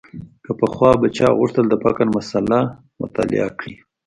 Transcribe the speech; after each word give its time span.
که 0.43 0.51
پخوا 0.59 0.91
به 1.01 1.07
چا 1.17 1.27
غوښتل 1.39 1.65
د 1.69 1.75
فقر 1.83 2.07
مسأله 2.17 2.59
مطالعه 3.01 3.49
کړي. 3.59 3.75